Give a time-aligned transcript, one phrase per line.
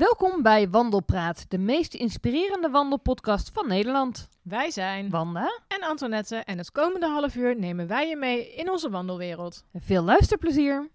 [0.00, 4.28] Welkom bij Wandelpraat, de meest inspirerende wandelpodcast van Nederland.
[4.42, 8.70] Wij zijn Wanda en Antoinette en het komende half uur nemen wij je mee in
[8.70, 9.64] onze wandelwereld.
[9.74, 10.88] Veel luisterplezier.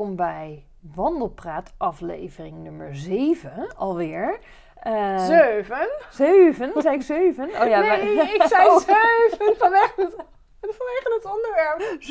[0.00, 0.64] Welkom bij
[0.94, 4.38] Wandelpraat aflevering nummer 7 alweer.
[4.86, 5.88] Uh, zeven?
[6.10, 6.72] Zeven?
[6.82, 7.44] Zei ik zeven?
[7.44, 8.34] Oh ja, nee, maar...
[8.34, 8.76] ik zei oh.
[8.78, 10.14] zeven vanwege het,
[10.60, 12.02] vanwege het onderwerp.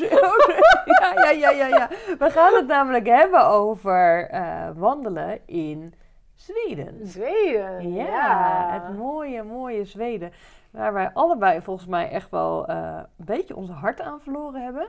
[1.00, 1.88] ja, ja, ja, ja, ja.
[2.18, 5.94] We gaan het namelijk hebben over uh, wandelen in
[6.34, 7.06] Zweden.
[7.06, 8.70] Zweden, ja, ja.
[8.72, 10.32] Het mooie, mooie Zweden.
[10.70, 14.88] Waar wij allebei volgens mij echt wel uh, een beetje onze hart aan verloren hebben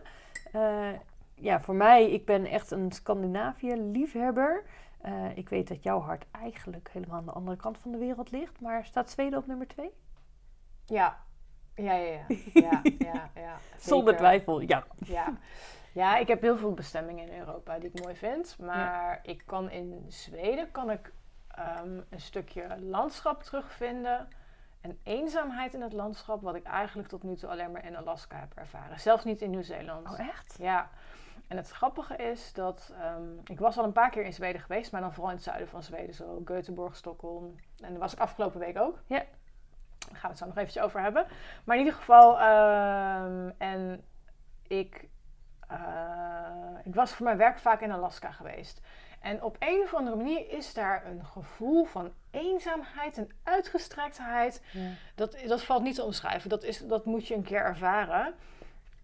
[1.41, 4.63] ja, voor mij, ik ben echt een Scandinavië-liefhebber.
[5.05, 8.31] Uh, ik weet dat jouw hart eigenlijk helemaal aan de andere kant van de wereld
[8.31, 8.61] ligt.
[8.61, 9.91] Maar staat Zweden op nummer twee?
[10.85, 11.19] Ja.
[11.75, 12.25] Ja, ja, ja.
[12.53, 14.83] ja, ja, ja Zonder twijfel, ja.
[14.97, 15.37] ja.
[15.93, 18.57] Ja, ik heb heel veel bestemmingen in Europa die ik mooi vind.
[18.59, 21.13] Maar ik kan in Zweden kan ik
[21.59, 24.27] um, een stukje landschap terugvinden.
[24.81, 28.39] En eenzaamheid in het landschap, wat ik eigenlijk tot nu toe alleen maar in Alaska
[28.39, 28.99] heb ervaren.
[28.99, 30.09] Zelfs niet in Nieuw-Zeeland.
[30.09, 30.55] Oh, echt?
[30.59, 30.89] Ja.
[31.51, 34.91] En het grappige is dat um, ik was al een paar keer in Zweden geweest,
[34.91, 37.55] maar dan vooral in het zuiden van Zweden, zo Göteborg, Stockholm.
[37.79, 39.01] En daar was ik afgelopen week ook.
[39.05, 39.17] Ja.
[39.17, 41.25] Daar gaan we het zo nog eventjes over hebben.
[41.63, 44.03] Maar in ieder geval, um, en
[44.67, 45.07] ik,
[45.71, 45.77] uh,
[46.83, 48.81] ik was voor mijn werk vaak in Alaska geweest.
[49.19, 54.61] En op een of andere manier is daar een gevoel van eenzaamheid en uitgestrektheid.
[54.71, 54.89] Ja.
[55.15, 56.49] Dat, dat valt niet te omschrijven.
[56.49, 58.33] Dat, is, dat moet je een keer ervaren.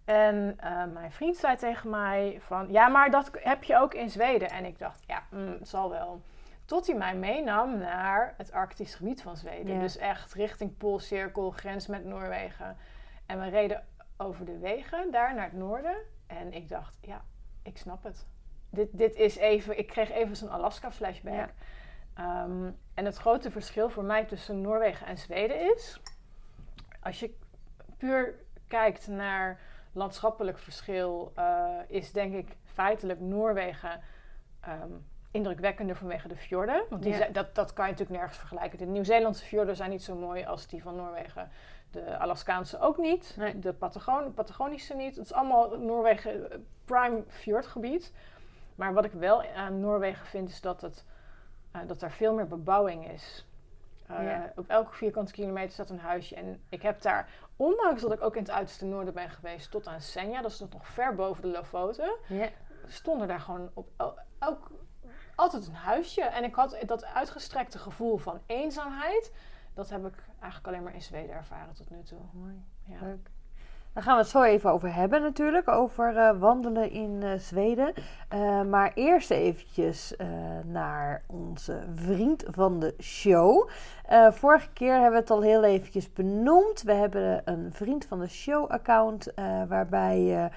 [0.08, 4.10] En uh, mijn vriend zei tegen mij van, ja, maar dat heb je ook in
[4.10, 4.50] Zweden.
[4.50, 6.22] En ik dacht, ja, mm, het zal wel.
[6.66, 9.80] Tot hij mij meenam naar het Arktisch gebied van Zweden.
[9.80, 12.78] Dus echt richting Poolcirkel, grens met Noorwegen.
[13.26, 13.84] En we reden
[14.18, 15.96] over de wegen daar naar het noorden.
[16.28, 17.22] En ik dacht, ja,
[17.64, 18.28] ik snap het.
[18.70, 21.50] Dit, dit is even, ik kreeg even zo'n Alaska-flashback.
[22.20, 26.02] Um, en het grote verschil voor mij tussen Noorwegen en Zweden is,
[27.02, 27.36] als je
[27.98, 28.36] puur
[28.68, 29.60] kijkt naar
[29.98, 34.02] landschappelijk verschil uh, is denk ik feitelijk Noorwegen
[34.68, 36.84] um, indrukwekkender vanwege de fjorden.
[36.90, 38.78] Want die dat, dat kan je natuurlijk nergens vergelijken.
[38.78, 41.50] De Nieuw-Zeelandse fjorden zijn niet zo mooi als die van Noorwegen.
[41.92, 43.36] De Alaskaanse ook niet.
[43.38, 43.60] Nee.
[43.60, 45.16] De Patagon Patagonische niet.
[45.16, 48.14] Het is allemaal Noorwegen eh, prime fjordgebied.
[48.76, 51.06] Maar wat ik wel aan Noorwegen vind is dat, het,
[51.76, 53.47] uh, dat er veel meer bebouwing is.
[54.12, 56.36] Uh, Op elke vierkante kilometer staat een huisje.
[56.36, 59.88] En ik heb daar ondanks dat ik ook in het uiterste noorden ben geweest tot
[59.88, 62.50] aan Senja, dat is nog ver boven de Lofoten, yeah.
[62.86, 63.90] stonden daar gewoon op
[64.40, 64.72] elk,
[65.36, 66.22] altijd een huisje.
[66.22, 69.34] En ik had dat uitgestrekte gevoel van eenzaamheid,
[69.74, 72.20] dat heb ik eigenlijk alleen maar in Zweden ervaren tot nu toe.
[72.34, 72.64] Mooi.
[72.84, 73.00] Ja.
[73.02, 73.30] Leuk.
[73.98, 77.94] Daar gaan we het zo even over hebben natuurlijk, over uh, wandelen in uh, Zweden.
[78.34, 80.14] Uh, maar eerst eventjes
[80.66, 83.70] naar onze vriend van de show.
[84.32, 86.82] vorige keer hebben we het al heel eventjes benoemd.
[86.82, 89.34] We hebben een vriend van de show account
[89.68, 90.50] waarbij je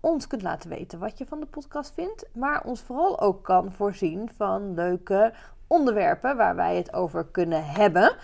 [0.00, 2.28] ons kunt laten weten wat je van de podcast vindt.
[2.32, 5.32] Maar ons vooral ook kan voorzien van leuke
[5.66, 8.16] onderwerpen waar wij het over kunnen hebben.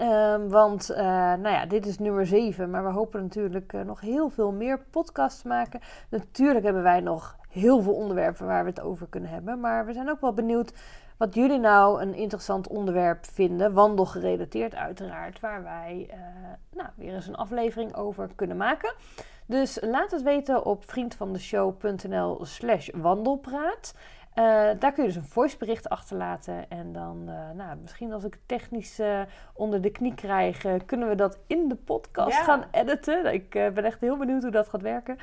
[0.00, 4.00] Um, want uh, nou ja, dit is nummer 7, maar we hopen natuurlijk uh, nog
[4.00, 5.80] heel veel meer podcasts te maken.
[6.10, 9.60] Natuurlijk hebben wij nog heel veel onderwerpen waar we het over kunnen hebben.
[9.60, 10.72] Maar we zijn ook wel benieuwd
[11.16, 13.72] wat jullie nou een interessant onderwerp vinden.
[13.72, 16.16] Wandelgerelateerd uiteraard, waar wij uh,
[16.70, 18.94] nou, weer eens een aflevering over kunnen maken.
[19.46, 23.94] Dus laat het weten op vriendvandeshow.nl slash wandelpraat.
[24.38, 24.44] Uh,
[24.78, 26.70] daar kun je dus een voicebericht achterlaten.
[26.70, 29.20] En dan, uh, nou, misschien als ik het technisch uh,
[29.54, 33.32] onder de knie krijg, kunnen we dat in de podcast gaan editen.
[33.32, 35.18] Ik ben echt heel benieuwd hoe dat gaat werken.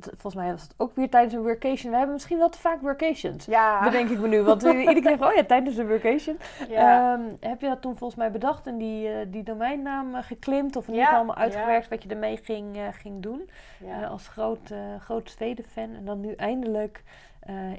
[0.00, 1.90] volgens mij was het ook weer tijdens een workation.
[1.90, 3.44] We hebben misschien wel te vaak workations.
[3.44, 3.82] Ja.
[3.84, 4.42] Bedenk ik me nu.
[4.42, 6.38] Want we- iedere keer van, oh ja, tijdens een workation.
[6.68, 7.12] ja.
[7.12, 10.76] Ehm, heb je dat toen volgens mij bedacht en die, eh, die domeinnaam eh, geklimd?
[10.76, 13.50] Of in ieder geval allemaal uitgewerkt wat je ermee ging, eh, ging doen?
[13.78, 14.04] ja.
[14.06, 15.94] Als groot, groot Zweden-fan.
[15.94, 17.02] En dan nu eindelijk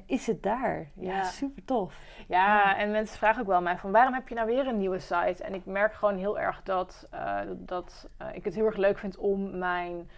[0.06, 0.88] is het daar.
[0.94, 1.94] Ja, super tof.
[2.28, 5.00] Ja, en mensen vragen ook wel mij van waarom heb je nou weer een nieuwe
[5.00, 5.44] site?
[5.44, 7.08] En ik merk gewoon heel erg dat,
[7.56, 10.10] dat ik het heel erg leuk vind om mijn,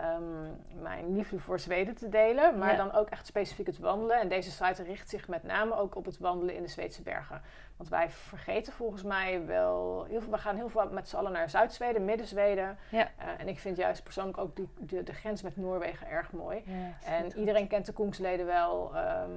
[0.00, 2.58] ehm, mijn liefde voor Zweden te delen.
[2.58, 2.76] Maar Ja.
[2.76, 4.20] dan ook echt specifiek het wandelen.
[4.20, 7.42] En deze site richt zich met name ook op het wandelen in de Zweedse bergen.
[7.76, 10.30] Want wij vergeten volgens mij wel heel veel.
[10.30, 12.78] We gaan heel veel met z'n allen naar Zuid-Zweden, Midden-Zweden.
[12.90, 13.08] Ja.
[13.18, 16.62] Eh, en ik vind juist persoonlijk ook die, de, de grens met Noorwegen erg mooi.
[16.66, 18.94] Ja, En iedereen kent de Koengsleden wel.
[18.96, 19.30] ehm,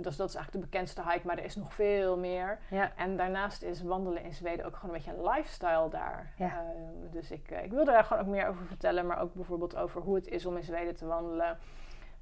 [0.00, 2.58] dus dat is eigenlijk de bekendste hike, maar er is nog veel meer.
[2.70, 2.92] Ja.
[2.96, 6.32] En daarnaast is wandelen in Zweden ook gewoon een beetje een lifestyle daar.
[6.38, 9.76] Ehm, dus ik, eh, ik wilde daar gewoon ook meer over vertellen, maar ook bijvoorbeeld
[9.76, 11.58] over hoe het is om in Zweden te wandelen.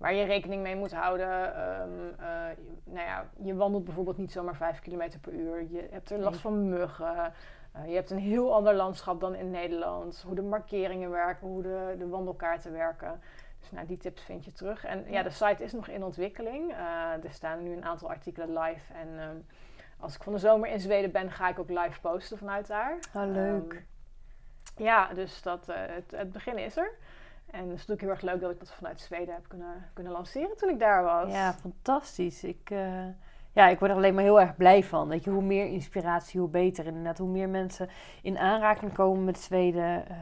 [0.01, 1.55] Waar je rekening mee moet houden.
[1.55, 1.87] Eh,
[2.85, 5.67] nou ja, je wandelt bijvoorbeeld niet zomaar 5 km per uur.
[5.71, 7.33] Je hebt er last van muggen.
[7.73, 10.23] Eh, je hebt een heel ander landschap dan in Nederland.
[10.27, 13.21] Hoe de markeringen werken, hoe de, de wandelkaarten werken.
[13.61, 14.85] Dus nou, die tips vind je terug.
[14.85, 16.71] En ja, de site is nog in ontwikkeling.
[16.71, 18.93] Eh, er staan nu een aantal artikelen live.
[18.93, 19.37] En ehm,
[19.99, 22.99] als ik van de zomer in Zweden ben, ga ik ook live posten vanuit daar.
[23.15, 23.73] Oh, leuk.
[23.73, 26.93] Ehm, ja, dus dat, het, het begin is er.
[27.51, 30.13] En het is natuurlijk heel erg leuk dat ik dat vanuit Zweden heb kunnen, kunnen
[30.13, 31.33] lanceren toen ik daar was.
[31.33, 32.45] Ja, fantastisch.
[32.45, 33.05] Ik, eh,
[33.53, 35.09] ja, ik word er alleen maar heel erg blij van.
[35.09, 36.87] Weet je, hoe meer inspiratie, hoe beter.
[36.87, 37.89] Inderdaad, hoe meer mensen
[38.23, 40.09] in aanraking komen met Zweden.
[40.09, 40.17] eh,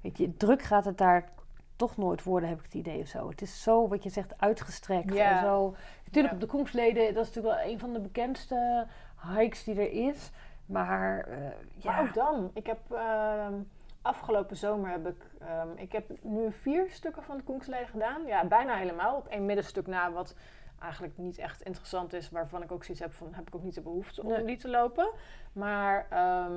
[0.00, 1.28] weet je, druk gaat het daar
[1.76, 3.28] toch nooit worden, heb ik het idee of zo.
[3.28, 5.14] Het is zo, wat je zegt, uitgestrekt.
[5.14, 5.30] Ja.
[5.36, 5.74] En zo.
[6.04, 6.34] Natuurlijk Ja.
[6.34, 8.86] op de Koengsleden, dat is natuurlijk wel een van de bekendste
[9.36, 10.30] hikes die er is.
[10.66, 11.36] Maar eh,
[11.76, 12.50] ja, Maar ook dan.
[12.54, 13.52] Ik heb ehm,
[14.04, 18.26] afgelopen zomer heb ik, ehm, ik heb nu vier stukken van de Koengsleden gedaan.
[18.26, 19.16] Ja, bijna helemaal.
[19.16, 20.34] Op één middenstuk na wat
[20.80, 23.74] eigenlijk niet echt interessant is, waarvan ik ook zoiets heb van heb ik ook niet
[23.74, 24.44] de behoefte om Nee.
[24.44, 25.10] die te lopen.
[25.52, 26.52] Maar ehm,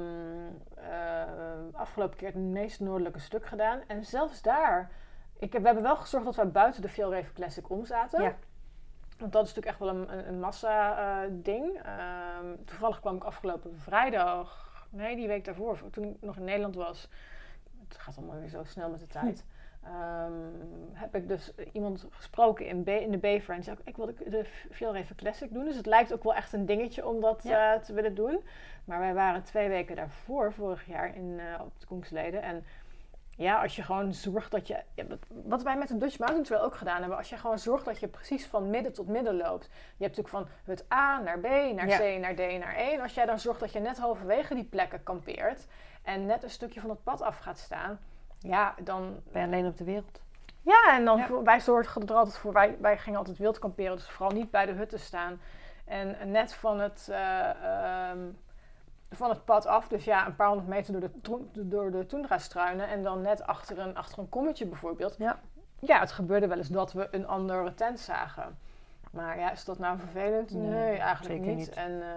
[0.76, 1.24] eh,
[1.72, 3.82] afgelopen keer het meest noordelijke stuk gedaan.
[3.88, 4.92] En zelfs daar,
[5.40, 8.24] ik heb, we hebben wel gezorgd dat we buiten de Fjellreven Classic om zaten.
[8.24, 8.36] Ja.
[9.18, 11.82] Want dat is natuurlijk echt wel een, een, een massa-ding.
[12.66, 17.10] toevallig kwam ik afgelopen vrijdag, nee, die week daarvoor, toen ik nog in Nederland was.
[17.88, 19.46] Het gaat allemaal weer zo snel met de tijd.
[19.84, 20.32] ehm,
[20.94, 23.50] heb ik dus iemand gesproken in, Be- in de Bever.
[23.50, 25.66] En die zei ook, ik wil de, Fjellreven Classic doen.
[25.66, 27.74] Dus het lijkt ook wel echt een dingetje om dat Ja.
[27.74, 28.40] eh, te willen doen.
[28.86, 32.42] Maar wij waren twee weken daarvoor, vorig jaar, in, eh, op de Koengsleden.
[32.42, 32.64] En
[33.38, 34.84] ja, als je gewoon zorgt dat je...
[35.44, 37.18] wat- wij met de Dutch Mountain Trail ook gedaan hebben.
[37.18, 39.66] Als je gewoon zorgt dat je precies van midden tot midden loopt.
[39.98, 41.44] Je hebt natuurlijk van het A naar B,
[41.76, 41.98] naar Ja.
[41.98, 42.94] C, naar D, naar E.
[42.94, 45.68] En als jij dan zorgt dat je net halverwege die plekken kampeert.
[46.04, 48.00] En net een stukje van het pad af gaat staan.
[48.40, 49.20] Ja, dan...
[49.32, 50.22] ben je alleen op de wereld.
[50.62, 51.42] Ja, en dan Ja.
[51.44, 52.54] wij zorgden er altijd voor.
[52.54, 53.96] Wij, wij gingen altijd wild kamperen.
[53.96, 55.42] Dus vooral niet bij de hutten staan.
[55.86, 57.08] En net van het...
[57.12, 58.20] eh, ehm,
[59.12, 61.10] van het pad af, dus ja, een paar honderd meter door
[61.52, 65.16] de, door de toendra struinen en dan net achter een, achter een kommetje bijvoorbeeld.
[65.18, 65.40] Ja.
[65.80, 68.58] Ja, het gebeurde wel eens dat we een andere tent zagen.
[69.12, 70.52] Maar ja, is dat nou vervelend?
[70.52, 71.68] Nee, Nee, eigenlijk zeker niet.
[71.68, 71.70] niet.
[71.70, 72.10] En eh,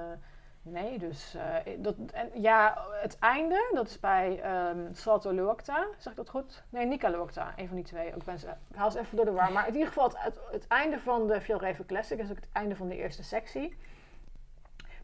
[0.62, 5.86] nee, dus eh, dat, en ja, het einde, dat is bij ehm Salto Luokta.
[5.98, 6.62] Zeg ik dat goed?
[6.68, 8.06] Nee, Nika Luokta, een van die twee.
[8.06, 9.52] Ik, ben ik haal ze even door de war.
[9.52, 12.48] Maar in ieder geval, het, het, het einde van de Fjellreven Classic is ook het
[12.52, 13.76] einde van de eerste sectie.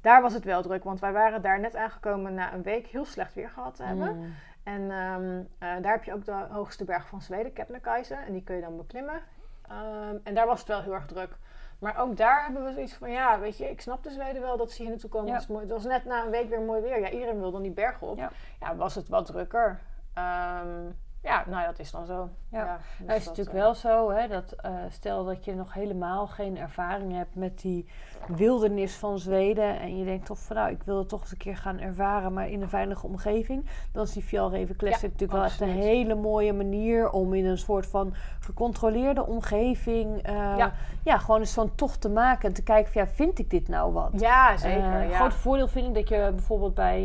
[0.06, 3.04] Daar was het wel druk, want wij waren daar net aangekomen na een week heel
[3.04, 4.16] slecht weer gehad te hebben.
[4.16, 4.34] Mm.
[4.62, 8.14] En ehm, eh, daar heb je ook de hoogste berg van Zweden, Kebnekaise.
[8.14, 9.20] En die kun je dan beklimmen.
[9.68, 11.36] Ehm, en daar was het wel heel erg druk.
[11.78, 14.56] Maar ook daar hebben we zoiets van, ja, weet je, ik snap de Zweden wel
[14.56, 15.28] dat ze hier naartoe komen.
[15.28, 15.32] Ja.
[15.32, 15.62] Het, is mooi.
[15.62, 17.00] het was net na een week weer mooi weer.
[17.00, 18.16] Ja, iedereen wil dan die berg op.
[18.16, 18.30] Ja.
[18.60, 19.80] Ja, was het wat drukker.
[20.14, 20.84] Ehm,
[21.22, 22.30] ja, nou ja, dat is dan zo.
[22.56, 22.78] Ja.
[22.98, 25.74] dus Nou, is dat, natuurlijk eh, wel zo, hè, dat eh, stel dat je nog
[25.74, 27.86] helemaal geen ervaring hebt met die
[28.28, 31.36] wildernis van Zweden en je denkt toch van nou, ik wil het toch eens een
[31.36, 35.32] keer gaan ervaren, maar in een veilige omgeving, dan is die Fjallraven Classic Ja, natuurlijk
[35.32, 40.72] wel echt een hele mooie manier om in een soort van gecontroleerde omgeving, eh, Ja.
[41.04, 41.18] ja.
[41.18, 43.92] gewoon eens zo'n tocht te maken en te kijken van ja, vind ik dit nou
[43.92, 44.10] wat?
[44.16, 45.02] Ja, zeker.
[45.02, 45.16] Ja.
[45.16, 47.00] Groot voordeel vind ik dat je bijvoorbeeld bij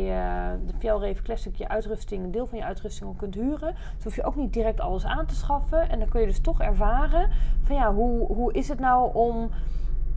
[0.66, 3.74] de Fjallraven Classic je uitrusting, een deel van je uitrusting al kunt huren.
[3.94, 5.34] Dus hoef je ook niet direct alles aan te
[5.88, 7.30] En dan kun je dus toch ervaren
[7.62, 9.50] van ja, hoe, hoe is het nou om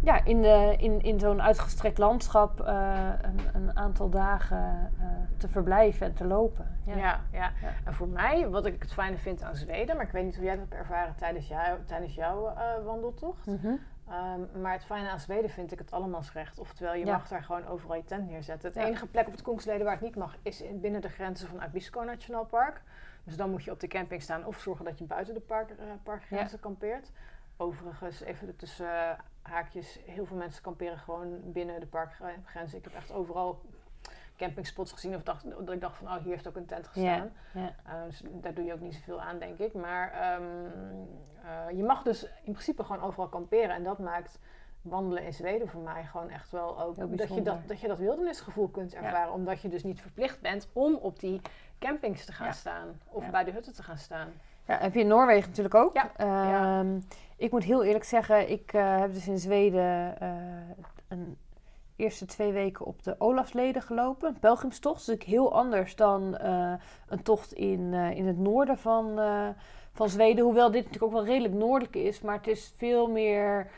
[0.05, 5.05] ja, in, de, in, in zo'n uitgestrekt landschap eh, een, een aantal dagen eh,
[5.37, 6.77] te verblijven en te lopen.
[6.83, 6.95] Ja.
[6.95, 7.51] Ja, ja.
[7.85, 10.45] en voor mij, wat ik het fijne vind aan Zweden, maar ik weet niet hoe
[10.45, 13.45] jij dat hebt ervaren tijdens, jou, tijdens jouw uh, wandeltocht.
[13.45, 13.75] Mhm.
[14.09, 16.59] Um, maar het fijne aan Zweden vind ik het allemansrecht.
[16.59, 17.11] Oftewel, je Ja.
[17.11, 18.69] mag daar gewoon overal je tent neerzetten.
[18.69, 18.85] Het Ja.
[18.85, 21.61] enige plek op het Kongsleden waar het niet mag, is in, binnen de grenzen van
[21.61, 22.81] Abisko Nationaal Park.
[23.23, 25.69] Dus dan moet je op de camping staan of zorgen dat je buiten de park,
[25.69, 27.11] eh, parkgrenzen kampeert.
[27.57, 32.77] Overigens, even tussen eh, haakjes, heel veel mensen kamperen gewoon binnen de parkgrenzen.
[32.77, 33.61] Ik heb echt overal
[34.37, 37.31] campingspots gezien of dacht, dat ik dacht van, oh, hier heeft ook een tent gestaan.
[37.53, 37.75] Ja.
[37.87, 39.73] Uh, dus daar doe je ook niet zoveel aan, denk ik.
[39.73, 40.43] Maar ehm,
[41.71, 43.75] uh, je mag dus in principe gewoon overal kamperen.
[43.75, 44.39] En dat maakt
[44.81, 47.17] wandelen in Zweden voor mij gewoon echt wel ook...
[47.17, 49.33] Dat je dat, dat je dat wildernisgevoel kunt ervaren.
[49.33, 51.41] Omdat je dus niet verplicht bent om op die
[51.79, 52.53] campings te gaan Ja.
[52.53, 52.99] staan.
[53.09, 53.29] Of Ja.
[53.29, 54.27] bij de hutten te gaan staan.
[54.67, 55.95] Ja, heb je in Noorwegen natuurlijk ook.
[56.15, 56.99] Ehm,
[57.37, 60.29] Ik moet heel eerlijk zeggen, ik eh, heb dus in Zweden eh,
[61.07, 61.37] een
[61.95, 64.39] eerste twee weken op de Olafsleden gelopen.
[64.39, 65.05] Pelgrimstocht.
[65.05, 66.73] Dus ook heel anders dan eh,
[67.07, 69.47] een tocht in, eh, in het noorden van, eh,
[69.93, 70.43] van Zweden.
[70.43, 72.21] Hoewel dit natuurlijk ook wel redelijk noordelijk is.
[72.21, 73.71] Maar het is veel meer...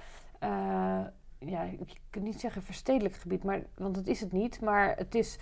[1.39, 4.62] ja, je kunt niet zeggen verstedelijk gebied, maar, want dat is het niet.
[4.62, 5.38] Maar het is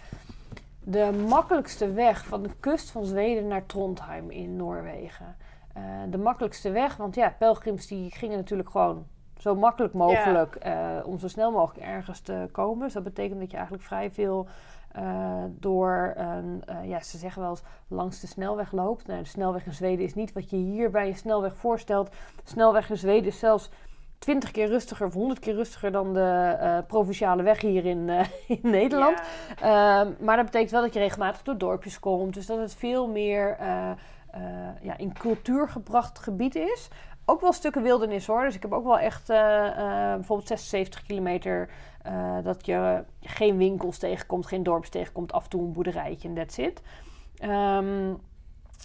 [0.84, 5.36] de makkelijkste weg van de kust van Zweden naar Trondheim in Noorwegen.
[6.10, 9.06] De makkelijkste weg, want ja, pelgrims die gingen natuurlijk gewoon
[9.46, 12.84] zo makkelijk mogelijk eh, om zo snel mogelijk ergens te komen.
[12.84, 14.48] Dus dat betekent dat je eigenlijk vrij veel
[14.92, 19.08] eh, door, een, eh, ja, ze zeggen wel eens langs de snelweg loopt.
[19.08, 22.10] Nou, de snelweg in Zweden is niet wat je hier bij een snelweg voorstelt.
[22.10, 23.70] De snelweg in Zweden is zelfs
[24.18, 28.10] 20 keer rustiger of 100 keer rustiger dan de provinciale weg hier in,
[28.48, 29.22] in Nederland.
[29.60, 30.02] Ja.
[30.02, 32.34] Ehm, maar dat betekent wel dat je regelmatig door dorpjes komt.
[32.34, 33.58] Dus dat het veel meer
[34.82, 36.90] ja, in cultuur gebracht gebied is.
[37.26, 38.44] Ook wel stukken wildernis hoor.
[38.44, 41.70] Dus ik heb ook wel echt eh, eh, bijvoorbeeld 76 kilometer
[42.02, 45.32] eh, dat je geen winkels tegenkomt, geen dorps tegenkomt.
[45.32, 46.82] Af en toe een boerderijtje en that's it.
[47.38, 48.14] Ehm,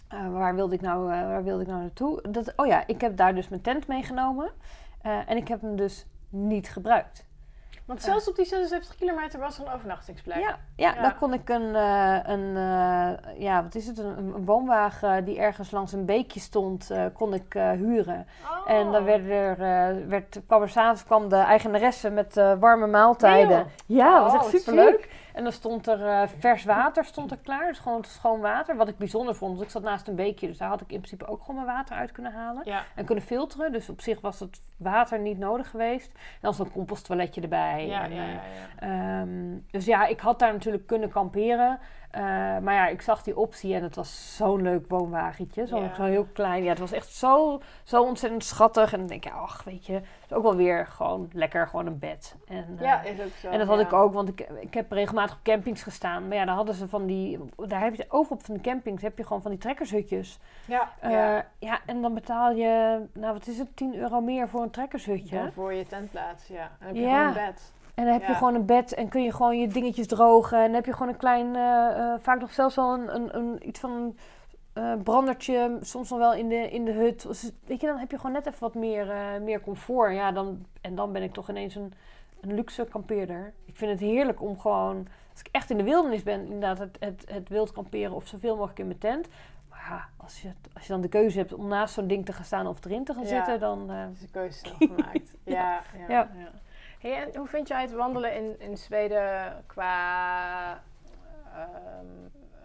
[0.08, 2.30] eh, waar, wilde ik nou, waar wilde ik nou naartoe?
[2.30, 4.50] Dat, oh ja, ik heb daar dus mijn tent meegenomen.
[5.02, 7.29] En ik heb hem dus niet gebruikt.
[7.90, 10.36] Want zelfs op die 76 kilometer was er een overnachtingsplek.
[10.36, 11.02] Ja, ja, Ja.
[11.02, 15.38] daar kon ik een, eh, een eh, ja, wat is het, een, een woonwagen die
[15.38, 18.26] ergens langs een beekje stond, eh, kon ik huren.
[18.44, 18.70] Oh.
[18.70, 19.58] En dan werd er,
[20.08, 23.56] werd, kwam er s'avonds kwam de eigenaresse met warme maaltijden.
[23.86, 25.08] Nee, ja, dat was Oh, echt wat superleuk.
[25.34, 28.76] En dan stond er eh, vers water stond er klaar, dus gewoon schoon water.
[28.76, 31.00] Wat ik bijzonder vond, want ik zat naast een beekje, dus daar had ik in
[31.00, 32.62] principe ook gewoon mijn water uit kunnen halen.
[32.64, 32.84] Ja.
[32.94, 36.08] En kunnen filteren, dus op zich was het water niet nodig geweest.
[36.14, 37.86] En dan was een composttoiletje erbij.
[37.86, 38.40] Ja, en, ja,
[38.78, 39.20] eh.
[39.20, 41.78] Ehm, dus ja, ik had daar natuurlijk kunnen kamperen.
[42.10, 42.22] Eh,
[42.58, 45.66] maar ja, ik zag die optie en het was zo'n leuk woonwagentje.
[45.66, 45.94] Zo, Ja.
[45.94, 46.62] zo heel klein.
[46.62, 48.92] Ja, het was echt zo, zo ontzettend schattig.
[48.92, 51.86] En dan denk je, ach, weet je, het is ook wel weer gewoon lekker, gewoon
[51.86, 52.36] een bed.
[52.48, 53.48] En, eh, Ja, is ook zo.
[53.48, 56.28] en dat had ik ook, want ik, ik heb regelmatig op campings gestaan.
[56.28, 59.02] Maar ja, daar hadden ze van die, daar heb je overal op van die campings
[59.02, 60.38] heb je gewoon van die trekkershutjes.
[60.64, 61.46] Ja, Eh, ja.
[61.58, 65.36] ja, en dan betaal je, nou wat is het, 10 euro meer voor een trekkershutje.
[65.36, 66.62] Dan voor je tentplaats, ja.
[66.62, 67.08] En dan heb je Ja.
[67.28, 67.72] gewoon een bed.
[67.94, 70.58] En dan heb je gewoon een bed en kun je gewoon je dingetjes drogen.
[70.58, 73.36] En dan heb je gewoon een klein, eh, eh, vaak nog zelfs wel een, een,
[73.36, 74.16] een, iets van een
[74.72, 75.78] eh, brandertje.
[75.80, 77.22] Soms nog wel in de, in de hut.
[77.22, 79.06] Dus, weet je, dan heb je gewoon net even wat meer,
[79.42, 80.14] meer comfort.
[80.14, 81.92] Ja, dan, en dan ben ik toch ineens een,
[82.40, 83.52] een luxe kampeerder.
[83.64, 86.96] Ik vind het heerlijk om gewoon, als ik echt in de wildernis ben, inderdaad het,
[87.00, 89.28] het, het wild kamperen of zoveel mogelijk in mijn tent.
[89.68, 92.32] Maar ja, als je, als je dan de keuze hebt om naast zo'n ding te
[92.32, 93.28] gaan staan of erin te gaan Ja.
[93.28, 93.86] zitten, dan...
[93.86, 95.34] Dat is een keuze gemaakt.
[95.44, 96.30] ja, ja, ja.
[96.34, 96.50] Ja.
[97.00, 100.82] Hey, en hoe vind jij het wandelen in, in Zweden qua
[101.54, 102.06] ehm,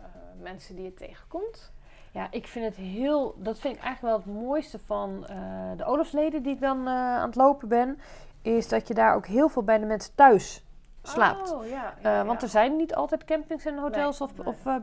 [0.01, 1.73] eh, mensen die je tegenkomt?
[2.11, 3.35] Ja, ik vind het heel.
[3.37, 5.37] Dat vind ik eigenlijk wel het mooiste van eh,
[5.77, 7.99] de Olafsleden die ik dan eh, aan het lopen ben.
[8.41, 10.65] Is dat je daar ook heel veel bij de mensen thuis
[11.07, 11.53] slaapt.
[11.53, 11.93] Oh, ja.
[12.01, 14.47] Ja, want er zijn niet altijd campings en hotels Nee, of, nee.
[14.47, 14.75] of eh,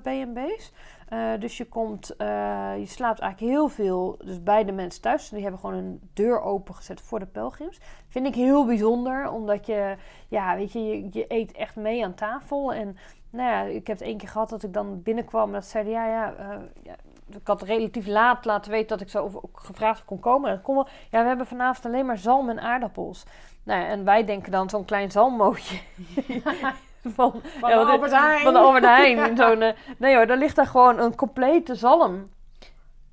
[1.12, 5.28] Eh, dus je komt, eh, je slaapt eigenlijk heel veel dus bij de mensen thuis.
[5.28, 7.80] Die hebben gewoon een deur opengezet voor de pelgrims.
[8.08, 9.96] Vind ik heel bijzonder, omdat je,
[10.28, 12.72] ja, weet je, je, je eet echt mee aan tafel.
[12.72, 12.96] En
[13.30, 15.92] nou ja, ik heb het één keer gehad dat ik dan binnenkwam en dat zeiden,
[15.92, 16.94] ja, ja, eh, ja,
[17.28, 20.50] ik had relatief laat laten weten dat ik zo gevraagd of kon komen.
[20.50, 23.24] En kon ja, we hebben vanavond alleen maar zalm en aardappels.
[23.62, 25.80] Nou ja, en wij denken dan zo'n klein zalmmootje.
[27.16, 28.42] van, Van ja, de Albert Heijn.
[28.42, 29.36] van de Albert Heijn.
[29.36, 32.30] Zo'n, eh, nee hoor, daar ligt daar gewoon een complete zalm.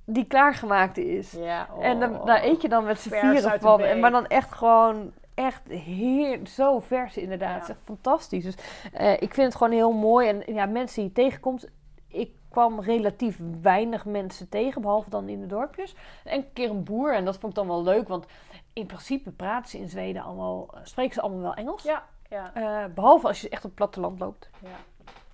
[0.05, 1.31] Die klaargemaakt is.
[1.31, 2.25] Ja, En dan, oh.
[2.25, 3.81] daar eet je dan met z'n vieren van.
[3.81, 7.67] En, maar dan echt gewoon, echt heer, zo vers inderdaad.
[7.67, 7.73] Ja.
[7.73, 8.43] Echt fantastisch.
[8.43, 8.55] Dus
[8.93, 10.27] eh, ik vind het gewoon heel mooi.
[10.27, 11.67] En ja, mensen die je tegenkomt,
[12.07, 15.95] ik kwam relatief weinig mensen tegen, behalve dan in de dorpjes.
[16.23, 18.25] En een keer een boer en dat vond ik dan wel leuk, want
[18.73, 21.83] in principe praten ze in Zweden allemaal, eh, spreken ze allemaal wel Engels.
[21.83, 24.49] Ja, ja, Eh, behalve als je echt op het platteland loopt.
[24.61, 24.69] ja.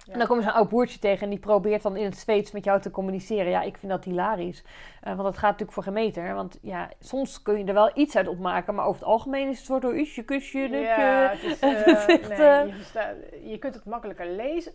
[0.05, 0.11] Ja.
[0.13, 2.51] En dan kom je zo'n oud boertje tegen en die probeert dan in het Zweeds
[2.51, 3.49] met jou te communiceren.
[3.51, 4.63] Ja, ik vind dat hilarisch.
[5.01, 6.33] Eh, want dat gaat natuurlijk voor geen meter.
[6.33, 9.57] Want ja, soms kun je er wel iets uit opmaken, maar over het algemeen is
[9.57, 13.85] het soort door usje, kusje, Ja, het is, Het is echt, nee, je, kunt het
[13.85, 14.73] makkelijker lezen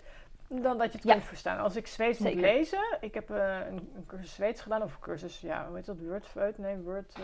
[0.48, 1.12] dan dat je het Ja.
[1.12, 1.58] kunt verstaan.
[1.58, 5.00] Als ik Zweeds moet lezen, ik heb eh, een, een cursus Zweeds gedaan, of een
[5.00, 6.58] cursus, ja, hoe heet dat, Wordfeut?
[6.58, 7.16] Nee, Word,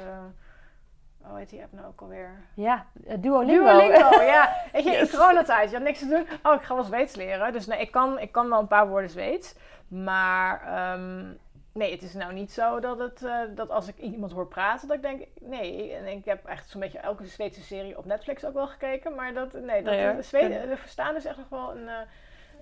[1.22, 2.30] hoe heet die app nou ook alweer?
[2.54, 3.64] Ja, eh, Duolingo.
[3.64, 4.54] Duolingo, ja.
[4.72, 5.10] Weet je, in Yes.
[5.10, 6.26] coronatijd, je had niks te doen.
[6.42, 7.52] Oh, ik ga wel Zweeds leren.
[7.52, 9.54] Dus nee, ik kan, ik kan wel een paar woorden Zweeds.
[9.88, 11.24] Maar ehm,
[11.72, 14.88] nee, het is nou niet zo dat, het, eh, dat als ik iemand hoor praten,
[14.88, 15.92] dat ik denk, nee.
[15.94, 19.14] En ik heb echt zo'n beetje elke Zweedse serie op Netflix ook wel gekeken.
[19.14, 21.94] Maar dat, nee, dat, Nee, de, Zweden, de verstaan is echt nog wel een, eh,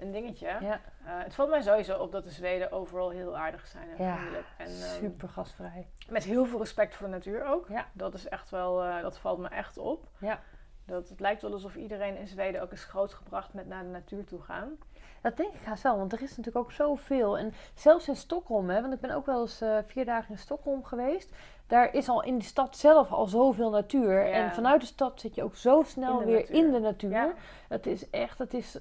[0.04, 0.46] een dingetje.
[0.60, 4.04] Ja, Eh, het valt mij sowieso op dat de Zweden overal heel aardig zijn en
[4.04, 4.46] Ja, vriendelijk.
[4.58, 5.86] En, ehm, super gastvrij.
[6.08, 7.68] met heel veel respect voor de natuur ook.
[7.68, 7.86] Ja.
[7.92, 10.08] Dat is echt wel, eh, dat valt me echt op.
[10.18, 10.40] Ja.
[10.86, 14.24] Dat het lijkt wel alsof iedereen in Zweden ook is grootgebracht met naar de natuur
[14.24, 14.76] toe gaan.
[15.22, 17.38] Dat denk ik haast wel, want er is natuurlijk ook zoveel.
[17.38, 20.38] En zelfs in Stockholm, hè, want ik ben ook wel eens eh, vier dagen in
[20.38, 21.34] Stockholm geweest.
[21.66, 24.26] Daar is al in de stad zelf al zoveel natuur.
[24.26, 24.32] Ja.
[24.32, 26.54] En vanuit de stad zit je ook zo snel In weer natuur.
[26.56, 27.10] in de natuur.
[27.10, 27.32] Ja.
[27.68, 28.78] Het is echt, het is,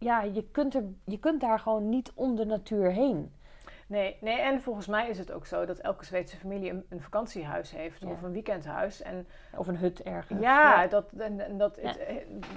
[0.00, 3.32] ja, je kunt, er, je kunt daar gewoon niet om de natuur heen.
[3.86, 7.00] Nee, nee, en volgens mij is het ook zo dat elke Zweedse familie een, een
[7.00, 8.08] vakantiehuis heeft Ja.
[8.10, 9.02] of een weekendhuis.
[9.02, 9.26] En
[9.56, 10.40] Of een hut ergens.
[10.40, 11.88] ja, dat, en, en dat Ja.
[11.88, 12.16] het, eh,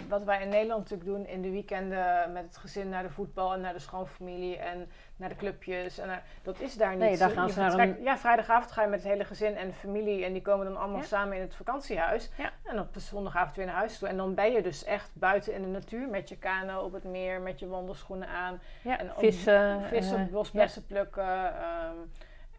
[0.10, 3.54] wat wij in Nederland natuurlijk doen in de weekenden met het gezin naar de voetbal
[3.54, 4.90] en naar de schoonfamilie en
[5.24, 5.98] naar de clubjes.
[5.98, 7.00] En naar- dat is daar niet.
[7.00, 9.68] Nee, daar gaan ze naar een- Ja, vrijdagavond ga je met het hele gezin en
[9.68, 11.06] de familie en die komen dan allemaal Ja.
[11.06, 12.30] samen in het vakantiehuis.
[12.38, 12.52] Ja.
[12.64, 14.08] En op zondagavond weer naar huis toe.
[14.08, 17.04] En dan ben je dus echt buiten in de natuur met je kano op het
[17.04, 18.60] meer, met je wandelschoenen aan.
[18.82, 19.82] Ja, En vissen.
[19.82, 21.56] vissen, eh, bosbessen plukken.
[21.58, 21.96] ehm,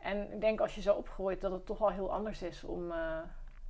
[0.02, 2.90] en ik denk als je zo opgroeit dat het toch wel heel anders is om...
[2.90, 2.98] eh,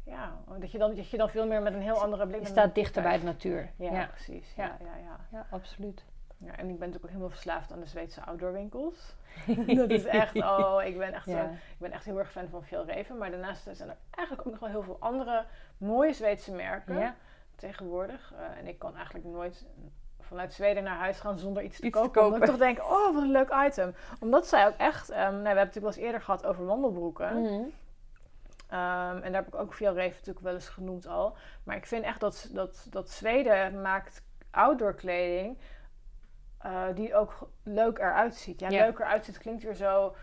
[0.05, 2.41] ja, dat je, dan, dat je dan veel meer met een heel andere blik...
[2.41, 3.71] je staat dichter bij de natuur.
[3.77, 4.53] Ja, precies.
[4.57, 4.65] Ja.
[4.65, 6.05] Ja, ja, Ja, absoluut.
[6.39, 6.47] Ja.
[6.57, 9.17] En ik ben natuurlijk ook helemaal verslaafd aan de Zweedse outdoorwinkels.
[9.77, 11.45] dat is echt, oh, ik ben echt, Ja.
[11.45, 13.19] eh, ik ben echt heel erg fan van Fjellreven.
[13.19, 15.45] Maar daarnaast zijn er eigenlijk ook nog wel heel veel andere
[15.77, 17.15] mooie Zweedse merken Ja.
[17.57, 18.33] tegenwoordig.
[18.37, 19.67] Eh, en ik kan eigenlijk nooit
[20.21, 22.25] vanuit Zweden naar huis gaan zonder iets te Iets te kopen.
[22.25, 22.59] Omdat ik kopen.
[22.59, 23.95] toch denk, oh, wat een leuk item.
[24.21, 26.67] Omdat zij ook echt, ehm, nou, we hebben het natuurlijk wel eens eerder gehad over
[26.67, 27.41] wandelbroeken.
[27.43, 27.63] Mhm.
[28.69, 31.37] Ehm, en daar heb ik ook Fjellreven natuurlijk wel eens genoemd al.
[31.65, 35.59] Maar ik vind echt dat, dat, dat Zweden maakt outdoor kleding
[36.65, 38.61] eh, die ook leuk eruit ziet.
[38.61, 40.15] Ja, leuk eruit ziet klinkt weer zo...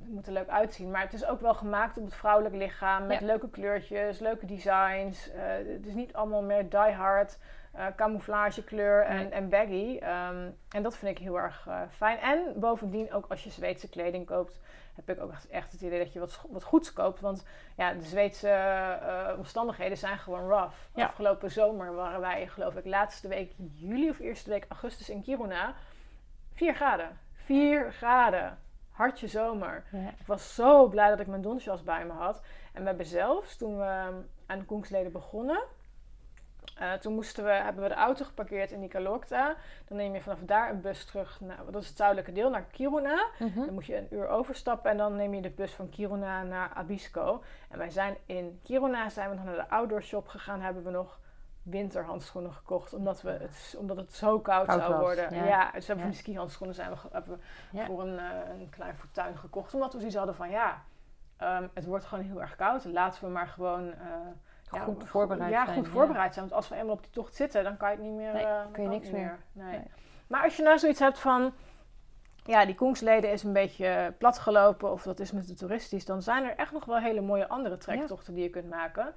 [0.00, 0.90] Het moet er leuk uitzien.
[0.90, 3.06] Maar het is ook wel gemaakt op het vrouwelijk lichaam.
[3.06, 5.30] Met leuke kleurtjes, leuke designs.
[5.30, 7.38] Eh, het is niet allemaal meer die hard,
[7.74, 9.28] eh camouflagekleur en, Nee.
[9.28, 9.98] en baggy.
[9.98, 12.18] Ehm, en dat vind ik heel erg eh, fijn.
[12.18, 14.60] En bovendien, ook als je Zweedse kleding koopt,
[14.94, 17.20] heb ik ook echt, echt het idee dat je wat, wat goeds koopt.
[17.20, 20.76] Want ja, de Zweedse eh, omstandigheden zijn gewoon rough.
[20.94, 21.04] Ja.
[21.04, 25.74] Afgelopen zomer waren wij, geloof ik, laatste week juli of eerste week augustus in Kiruna.
[26.52, 27.18] 4 graden.
[27.34, 28.58] 4 graden.
[28.90, 29.84] Hartje zomer.
[29.92, 30.08] Ja.
[30.18, 32.42] Ik was zo blij dat ik mijn donsjas bij me had.
[32.72, 34.14] En we hebben zelfs, toen we ehm,
[34.46, 35.62] aan de Koengsleden begonnen...
[36.78, 39.54] eh, toen moesten we, hebben we de auto geparkeerd in Nikalokta.
[39.88, 42.62] Dan neem je vanaf daar een bus terug, naar, dat is het zuidelijke deel, naar
[42.62, 43.26] Kiruna.
[43.38, 43.64] Mhm.
[43.64, 46.70] Dan moet je een uur overstappen en dan neem je de bus van Kiruna naar
[46.74, 47.42] Abisko.
[47.70, 50.60] En wij zijn in Kiruna zijn we nog naar de outdoor shop gegaan.
[50.60, 51.18] Hebben we nog
[51.62, 52.92] winterhandschoenen gekocht.
[52.94, 55.34] Omdat, we het, omdat het zo koud, Koud zou was, worden.
[55.34, 55.44] ja.
[55.44, 56.00] Ja, dus hebben we Ja.
[56.00, 57.38] van die skihandschoenen zijn we, hebben
[57.70, 57.84] we Ja.
[57.86, 59.74] voor een, eh, een klein fortuin gekocht.
[59.74, 60.82] Omdat we zoiets hadden van ja,
[61.36, 62.84] ehm, het wordt gewoon heel erg koud.
[62.84, 63.92] Laten we maar gewoon...
[63.92, 64.06] eh,
[64.74, 65.92] ja, Goed go- voorbereid ja, zijn, goed ja.
[65.92, 66.44] voorbereid zijn.
[66.48, 68.32] Want als we eenmaal op die tocht zitten, dan kan je het niet meer.
[68.32, 69.38] Nee, eh, kun je niks meer.
[69.52, 69.70] Nee.
[69.70, 69.80] Nee.
[70.26, 71.52] Maar als je nou zoiets hebt van.
[72.46, 76.04] Ja, die Koengsleden is een beetje platgelopen of dat is met de toeristisch.
[76.04, 79.14] Dan zijn er echt nog wel hele mooie andere trektochten die je kunt maken.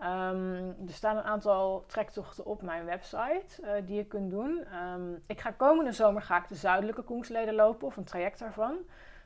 [0.00, 4.64] Ehm, er staan een aantal trektochten op mijn website eh, die je kunt doen.
[4.72, 8.76] Ehm, ik ga komende zomer ga ik de zuidelijke Koengsleden lopen of een traject daarvan.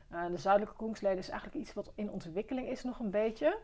[0.09, 3.57] Eh, de zuidelijke Koengsleden is eigenlijk iets wat in ontwikkeling is nog een beetje.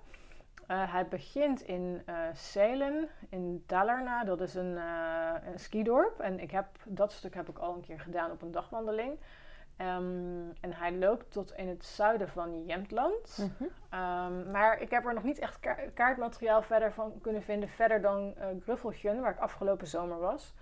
[0.68, 4.24] Eh, hij begint in Selen, in Dalarna.
[4.24, 4.76] Dat is een,
[5.48, 6.20] een skidorp.
[6.20, 9.20] En ik heb, dat stuk heb ik al een keer gedaan op een dagwandeling.
[9.78, 13.38] Ehm, en hij loopt tot in het zuiden van Jämtland.
[13.38, 13.64] Mhm.
[13.90, 17.70] Ehm, maar ik heb er nog niet echt ka- kaartmateriaal verder van kunnen vinden.
[17.70, 20.54] Verder dan eh Gruffeltjen, waar ik afgelopen zomer was.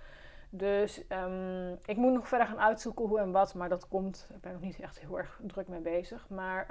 [0.49, 3.53] Dus ehm, ik moet nog verder gaan uitzoeken hoe en wat.
[3.53, 4.29] Maar dat komt.
[4.33, 6.29] Ik ben nog niet echt heel erg druk mee bezig.
[6.29, 6.65] Maar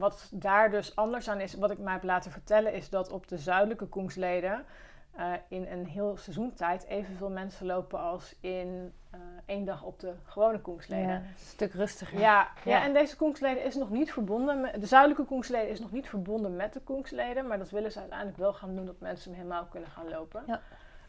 [0.00, 3.28] wat daar dus anders aan is, wat ik mij heb laten vertellen, is dat op
[3.28, 4.64] de zuidelijke Koengsleden
[5.12, 10.12] eh, in een heel seizoentijd evenveel mensen lopen als in eh, één dag op de
[10.24, 11.08] gewone Koensleden.
[11.08, 12.18] Ja, een stuk rustiger.
[12.18, 12.70] Ja, ja.
[12.70, 12.84] Ja.
[12.84, 14.60] en deze Koensleden is nog niet verbonden.
[14.60, 17.46] Met, de zuidelijke Koensleden is nog niet verbonden met de Koensleden.
[17.46, 20.42] Maar dat willen ze uiteindelijk wel gaan doen, dat mensen hem helemaal kunnen gaan lopen.
[20.46, 20.60] Ja.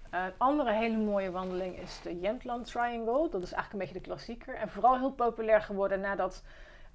[0.09, 3.29] Eh, een andere hele mooie wandeling is de Jämtland Triangle.
[3.29, 4.55] Dat is eigenlijk een beetje de klassieker.
[4.55, 6.43] En vooral heel populair geworden nadat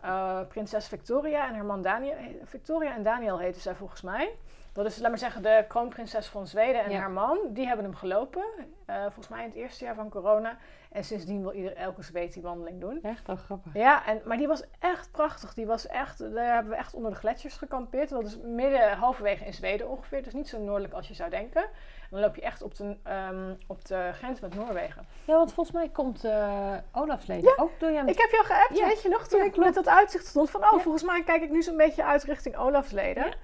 [0.06, 2.16] eh, prinses Victoria en haar man Daniel...
[2.44, 4.34] Victoria en Daniel heten zij volgens mij.
[4.76, 6.98] Dat is, laat maar zeggen, de kroonprinses van Zweden en Ja.
[6.98, 7.38] haar man.
[7.48, 8.44] Die hebben hem gelopen.
[8.86, 10.56] eh, volgens mij in het eerste jaar van corona.
[10.92, 12.98] En sindsdien wil ieder, elke Zweed die wandeling doen.
[13.02, 13.74] Echt wel grappig.
[13.74, 15.54] Ja, en, maar die was echt prachtig.
[15.54, 18.08] Die was echt, daar hebben we echt onder de gletsjers gekampeerd.
[18.08, 20.22] Dat is midden, halverwege in Zweden ongeveer.
[20.22, 21.62] Dus niet zo noordelijk als je zou denken.
[21.62, 25.06] En dan loop je echt op de, ehm, op de grens met Noorwegen.
[25.24, 28.06] Ja, want volgens mij komt eh Olafsleden ook door jou.
[28.08, 28.86] Ik heb jou geappt, Ja.
[28.86, 30.50] weet je nog, toen Ja, ik met dat uitzicht stond.
[30.50, 30.78] Van, oh, Ja.
[30.78, 33.34] volgens mij kijk ik nu zo'n beetje uit richting Olafsleden.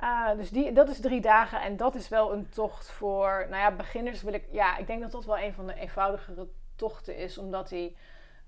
[0.00, 3.62] Ah, dus die, dat is drie dagen en dat is wel een tocht voor, nou
[3.62, 7.16] ja, beginners wil ik, ja, ik denk dat dat wel een van de eenvoudigere tochten
[7.16, 7.96] is, omdat die,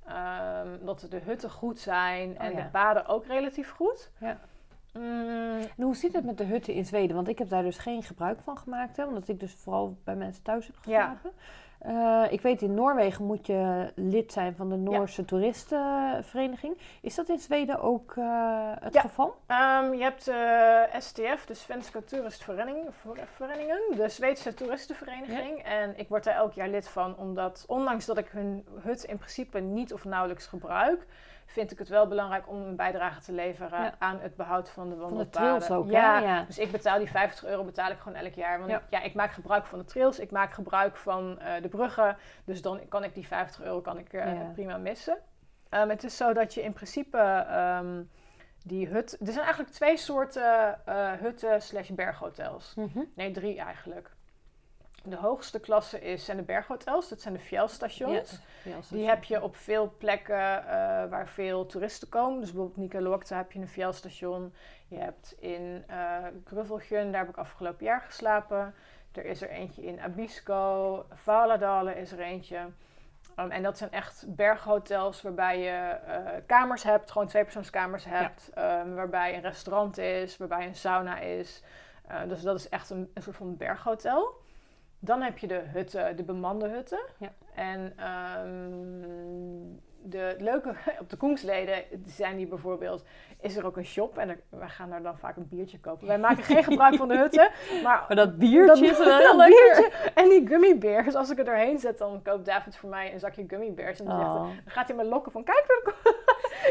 [0.06, 2.62] ehm, dat de hutten goed zijn en Oh, ja.
[2.62, 4.10] de paden ook relatief goed.
[4.18, 4.38] Ja.
[4.92, 7.16] Mm, En hoe zit het met de hutten in Zweden?
[7.16, 8.96] Want ik heb daar dus geen gebruik van gemaakt.
[8.96, 11.16] Hè, omdat ik dus vooral bij mensen thuis heb Ja.
[11.83, 16.79] Eh, ik weet in Noorwegen moet je lid zijn van de Noorse toeristenvereniging.
[17.01, 19.01] Is dat in Zweden ook eh, het Ja.
[19.01, 19.37] geval?
[19.47, 22.92] Ehm, je hebt eh STF, de Svenska Turistverenigingen,
[23.97, 25.59] de Zweedse toeristenvereniging.
[25.62, 29.16] En ik word daar elk jaar lid van, omdat ondanks dat ik hun hut in
[29.16, 31.07] principe niet of nauwelijks gebruik,
[31.47, 33.95] vind ik het wel belangrijk om een bijdrage te leveren Ja.
[33.99, 35.77] aan het behoud van de Van de wandelpaden.
[35.77, 38.59] ook, ja, dus ik betaal die 50 euro betaal ik gewoon elk jaar.
[38.59, 38.77] Want Ja.
[38.77, 42.16] Ik, ja, ik maak gebruik van de trails, ik maak gebruik van de bruggen.
[42.44, 44.50] Dus dan kan ik die 50 euro kan ik, eh, Ja.
[44.54, 45.18] prima missen.
[45.68, 48.02] Ehm, het is zo dat je in principe ehm,
[48.64, 49.12] die hut...
[49.20, 52.74] Er zijn eigenlijk twee soorten eh, hutten slash berghotels.
[52.74, 52.98] Mhm.
[53.14, 54.11] Nee, drie eigenlijk.
[55.04, 57.08] De hoogste klasse is, zijn de berghotels.
[57.08, 58.40] Dat zijn de fjellstations.
[58.64, 60.66] Ja, Die heb je op veel plekken eh,
[61.08, 62.40] waar veel toeristen komen.
[62.40, 64.54] Dus bijvoorbeeld Nicolorta heb je een fjellstation.
[64.88, 65.85] Je hebt in
[66.44, 68.74] Gruffelgjön, daar heb ik afgelopen jaar geslapen.
[69.12, 71.05] Er is er eentje in Abisko.
[71.12, 72.59] Valadalen is er eentje.
[73.38, 78.51] Um, en dat zijn echt berghotels waarbij je eh, kamers hebt, gewoon tweepersoonskamers hebt.
[78.59, 81.62] um, waarbij een restaurant is, waarbij een sauna is.
[82.11, 84.40] Uh, dus dat is echt een, een soort van berghotel.
[84.98, 87.01] Dan heb je de hutten, de bemande hutten.
[87.18, 87.33] Ja.
[87.55, 89.21] En ehm,
[90.12, 93.05] de het leuke op de Koensleden zijn die bijvoorbeeld,
[93.40, 96.07] is er ook een shop en er, wij gaan daar dan vaak een biertje kopen.
[96.07, 97.51] Wij maken geen gebruik van de hutten,
[97.85, 100.11] maar Maar dat biertje is wel heel lekker.
[100.14, 101.14] en die gummibeers.
[101.14, 103.98] Als ik er doorheen zet, dan koopt David voor mij een zakje gummibeers.
[104.01, 104.46] En dan, zegt hij- Oh.
[104.46, 105.92] dan gaat hij me lokken van, kijk,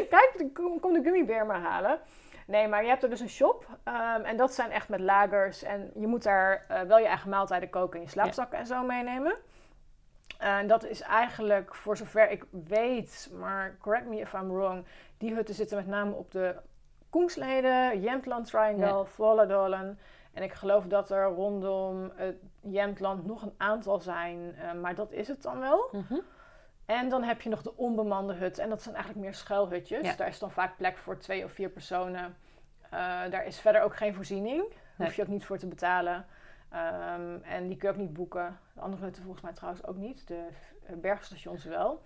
[0.09, 1.99] kijk kom, kom de gummibeer maar halen.
[2.47, 3.65] Nee, maar je hebt er dus een shop.
[3.83, 5.63] ehm, en dat zijn echt met lagers.
[5.63, 8.83] En je moet daar eh, wel je eigen maaltijden koken en je slaapzakken en zo
[8.83, 9.33] meenemen.
[10.41, 14.85] En dat is eigenlijk, voor zover ik weet, maar correct me if I'm wrong,
[15.17, 16.55] die hutten zitten met name op de
[17.09, 19.95] Koensleden, Jämtland Triangle, Ja.
[20.33, 25.11] En ik geloof dat er rondom het Jämtland nog een aantal zijn, eh, maar dat
[25.11, 25.89] is het dan wel.
[25.91, 26.19] Mhm.
[26.85, 28.57] En dan heb je nog de onbemande hut.
[28.57, 30.05] En dat zijn eigenlijk meer schuilhutjes.
[30.05, 30.15] Ja.
[30.15, 32.37] Daar is dan vaak plek voor twee of vier personen.
[32.81, 32.91] Eh,
[33.29, 34.59] daar is verder ook geen voorziening.
[34.69, 35.07] Daar Nee.
[35.07, 36.25] hoef je ook niet voor te betalen.
[36.71, 38.59] Ehm, en die kun je ook niet boeken.
[38.73, 40.27] De andere hutten volgens mij trouwens ook niet.
[40.27, 40.47] De
[40.95, 42.01] bergstations wel.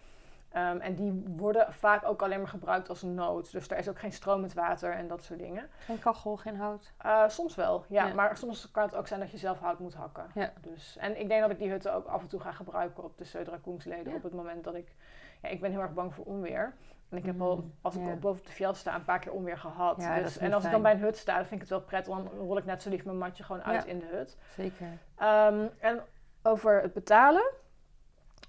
[0.55, 3.51] Ehm, en die worden vaak ook alleen maar gebruikt als nood.
[3.51, 5.69] Dus daar is ook geen stromend water en dat soort dingen.
[5.77, 6.93] Geen kachel, geen hout.
[6.97, 8.13] Eh, soms wel, ja, Ja.
[8.13, 10.25] Maar soms kan het ook zijn dat je zelf hout moet hakken.
[10.33, 10.53] Ja.
[10.61, 13.17] Dus, en ik denk dat ik die hutten ook af en toe ga gebruiken op
[13.17, 14.11] de Södra Koensleden.
[14.11, 14.17] Ja.
[14.17, 14.95] Op het moment dat ik...
[15.41, 16.73] Ja, ik ben heel erg bang voor onweer.
[17.09, 18.13] En ik heb Mm, al, als ik ja.
[18.15, 20.01] boven op de fjell sta, een paar keer onweer gehad.
[20.01, 21.81] Ja, dus, en als ik dan bij een hut sta, dan vind ik het wel
[21.81, 22.13] prettig.
[22.13, 23.89] Dan rol ik net zo lief mijn matje gewoon uit Ja.
[23.89, 24.37] in de hut.
[24.55, 24.87] Zeker.
[25.15, 26.01] Ehm, en
[26.43, 27.51] over het betalen.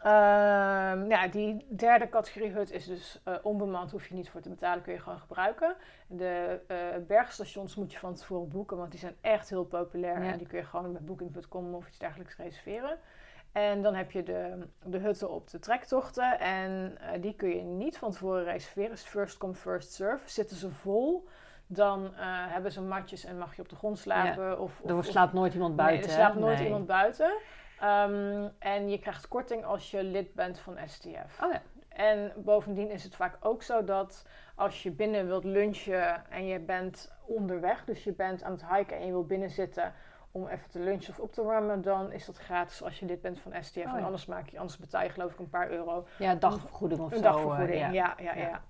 [0.00, 4.48] Ehm, ja, die derde categorie hut is dus eh, onbemand, hoef je niet voor te
[4.48, 5.76] betalen, kun je gewoon gebruiken.
[6.06, 10.22] De eh, bergstations moet je van tevoren boeken, want die zijn echt heel populair.
[10.22, 12.98] En die kun je gewoon met booking.com of iets dergelijks reserveren.
[13.56, 17.62] En dan heb je de, de hutten op de trektochten en eh, die kun je
[17.62, 18.90] niet van tevoren reserveren.
[18.90, 20.30] Is first come, first serve.
[20.30, 21.28] Zitten ze vol,
[21.66, 24.60] dan eh, hebben ze matjes en mag je op de grond slapen.
[24.60, 26.00] Of, of, Er slaapt nooit iemand buiten.
[26.00, 26.66] Nee, er slaapt nooit Nee.
[26.66, 27.36] iemand buiten.
[27.80, 31.42] Ehm, en je krijgt korting als je lid bent van STF.
[31.42, 31.62] Oh ja.
[31.88, 36.60] En bovendien is het vaak ook zo dat als je binnen wilt lunchen en je
[36.60, 39.92] bent onderweg, dus je bent aan het hiken en je wilt binnen zitten
[40.36, 43.20] om even te lunchen of op te warmen, dan is dat gratis als je lid
[43.20, 43.76] bent van STF.
[43.76, 43.96] Oh ja.
[43.96, 46.06] En anders, maak je, anders betaal je geloof ik een paar euro.
[46.18, 47.22] Ja, dagvergoeding of Een zo.
[47.22, 48.34] dagvergoeding, eh, ja, ja, ja.
[48.34, 48.60] Ja.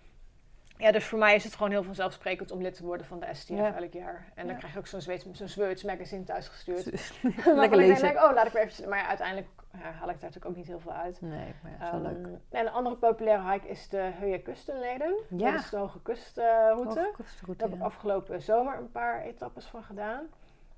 [0.78, 3.26] ja, dus voor mij is het gewoon heel vanzelfsprekend om lid te worden van de
[3.32, 3.74] STF Ja.
[3.76, 4.24] elk jaar.
[4.34, 4.58] En dan Ja.
[4.58, 6.84] krijg je ook zo'n Zweeds, zo'n Zweeds magazine thuisgestuurd.
[7.22, 8.02] Lekker Waarvan ik lezen.
[8.02, 8.86] denk, oh, laat ik weer eventjes...
[8.86, 11.20] Maar ja, uiteindelijk haal ik daar natuurlijk ook niet heel veel uit.
[11.20, 12.38] Nee, maar ja, is wel Ehm, leuk.
[12.50, 15.14] En een andere populaire hike is de Heuye Kustenleden.
[15.28, 15.50] Ja.
[15.50, 16.88] Dat is de Hoge Kustroute.
[17.00, 20.26] Hoge kustroute, Daar heb ik afgelopen zomer een paar etappes van gedaan.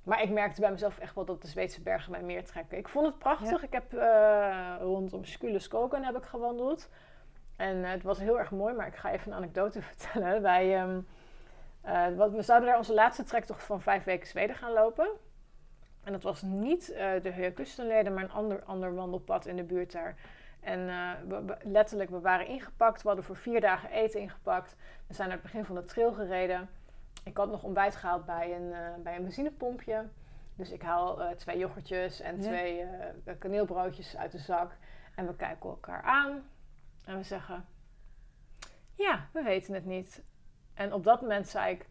[0.09, 2.79] Maar ik merkte bij mezelf echt wel dat de Zweedse bergen mij meer trekken.
[2.79, 3.61] Ik vond het prachtig.
[3.61, 3.67] Ja.
[3.67, 6.89] Ik heb eh, rondom Skuleskogen heb ik gewandeld.
[7.57, 10.43] En eh, het was heel erg mooi, maar ik ga even een anekdote vertellen.
[10.43, 11.01] Wij, ehm,
[11.81, 15.09] eh, wat, we zouden daar onze laatste trektocht van vijf weken Zweden gaan lopen.
[16.05, 16.87] En dat was niet
[17.23, 20.17] de Kustenleden, maar een ander, ander wandelpad in de buurt daar.
[20.61, 20.87] En
[21.29, 23.03] we, we- letterlijk, we waren ingepakt.
[23.03, 24.77] We hadden voor vier dagen eten ingepakt.
[25.07, 26.69] We zijn naar het begin van de trail gereden.
[27.29, 30.09] Ik had nog ontbijt gehaald bij een, eh, bij een benzinepompje.
[30.55, 32.43] Dus ik haal eh, twee yoghurtjes en Ja.
[32.43, 34.77] twee eh, kaneelbroodjes uit de zak.
[35.15, 36.43] En we kijken elkaar aan.
[37.05, 37.65] En we zeggen...
[38.95, 40.23] Ja, we weten het niet.
[40.75, 41.87] En op dat moment zei ik...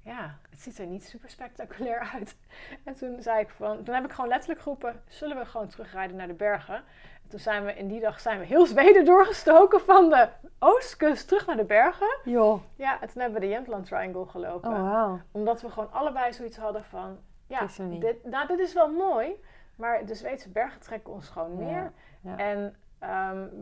[0.00, 2.36] Ja, het ziet er niet super spectaculair uit.
[2.84, 3.82] En toen zei ik van...
[3.84, 5.02] Toen heb ik gewoon letterlijk geroepen...
[5.06, 6.84] Zullen we gewoon terugrijden naar de bergen?
[7.32, 11.28] En toen zijn we in die dag zijn we heel Zweden doorgestoken van de oostkust
[11.28, 12.18] terug naar de bergen.
[12.24, 14.70] Joh, Ja, en toen hebben we de Jämtland Triangle gelopen.
[14.70, 15.12] oh.
[15.32, 17.18] Omdat we gewoon allebei zoiets hadden van...
[17.46, 19.42] Ja, Het er dit, nou, dit is wel mooi,
[19.76, 21.92] maar de Zweedse bergen trekken ons gewoon meer.
[22.20, 22.36] ja.
[22.36, 22.76] En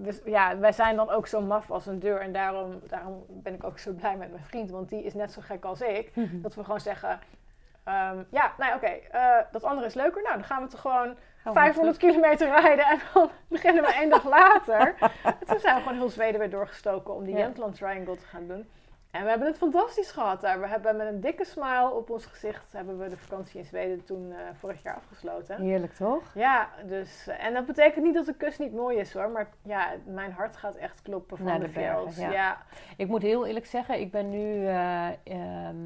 [0.03, 2.21] we- ja, wij zijn dan ook zo maf als een deur.
[2.21, 5.33] En daarom, daarom ben ik ook zo blij met mijn vriend, want die is net
[5.33, 6.13] zo gek als ik.
[6.43, 7.19] Dat we gewoon zeggen...
[7.85, 10.23] ehm, ja, nou oké, eh, dat andere is leuker.
[10.23, 13.93] Nou, dan gaan we toch gewoon Gaan we 500 kilometer rijden en dan beginnen we
[13.95, 14.95] één dag later.
[15.23, 17.41] En toen zijn we gewoon heel Zweden weer doorgestoken om die Ja.
[17.49, 18.69] Jämtland Triangle te gaan doen.
[19.11, 20.61] En we hebben het fantastisch gehad daar.
[20.61, 24.05] We hebben met een dikke smile op ons gezicht hebben we de vakantie in Zweden
[24.05, 25.61] toen eh, vorig jaar afgesloten.
[25.61, 26.23] Heerlijk toch?
[26.35, 29.49] Ja, dus, eh, en dat betekent niet dat de kust niet mooi is hoor, maar
[29.63, 32.17] ja, mijn hart gaat echt kloppen van Naar de, de bergen, fjords.
[32.17, 32.31] ja.
[32.33, 32.59] Ja.
[32.97, 35.77] Ik moet heel eerlijk zeggen, ik ben nu eh, ehm,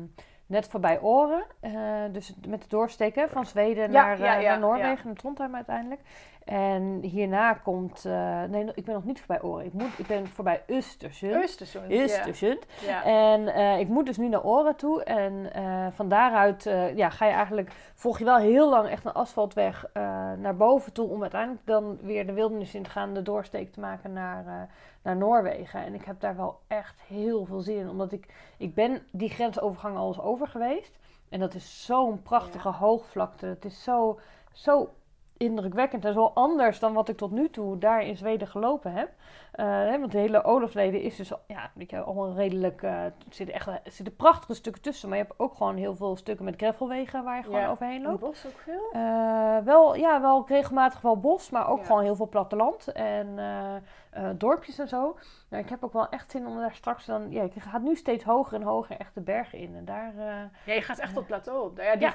[0.46, 1.44] net voorbij Oren.
[1.61, 1.72] eh,
[2.12, 5.54] dus met het doorsteken van Zweden Ja, naar, ja, eh, ja, naar Noorwegen, naar Trondheim
[5.54, 6.00] uiteindelijk.
[6.44, 8.04] En hierna komt...
[8.04, 9.64] eh, nee, ik ben nog niet voorbij Oren.
[9.64, 11.35] Ik, moet, ik ben voorbij Östersund.
[11.35, 11.90] Östersund.
[11.90, 12.66] Östersund.
[12.87, 13.04] Ja.
[13.04, 15.04] En eh, ik moet dus nu naar Oren toe.
[15.04, 16.62] En eh, van daaruit
[16.94, 19.90] ja, ga je eigenlijk, volg je wel heel lang echt een asfaltweg
[20.38, 21.09] naar boven toe.
[21.09, 24.68] Om uiteindelijk dan weer de wildernis in te gaan, de doorsteek te maken naar,
[25.02, 25.85] naar Noorwegen.
[25.85, 27.88] En ik heb daar wel echt heel veel zin in.
[27.88, 30.98] Omdat ik, ik ben die grensovergang al eens over geweest.
[31.28, 33.46] En dat is zo'n prachtige hoogvlakte.
[33.46, 34.18] Het is zo,
[34.52, 34.90] zo
[35.36, 39.10] indrukwekkend en zo anders dan wat ik tot nu toe daar in Zweden gelopen heb.
[39.52, 42.82] Eh, hè, want de hele Olofleden is dus ja, weet je, allemaal redelijk.
[42.82, 45.94] eh, er, zitten echt, er zitten prachtige stukken tussen, maar je hebt ook gewoon heel
[45.96, 47.70] veel stukken met gravelwegen waar je gewoon Ja.
[47.70, 48.20] overheen loopt.
[48.20, 48.90] bos ook veel?
[48.92, 51.84] Eh, wel, ja, wel regelmatig wel bos, maar ook Ja.
[51.84, 53.74] gewoon heel veel platteland en eh,
[54.10, 55.16] eh, dorpjes en zo.
[55.48, 57.30] Nou, ik heb ook wel echt zin om daar straks dan.
[57.30, 59.76] Ja, ik ga nu steeds hoger en hoger echt de bergen in.
[59.76, 60.12] En daar.
[60.18, 60.24] eh,
[60.66, 61.76] Ja, je gaat echt op plateau op.
[61.78, 62.12] Ja, die Ja,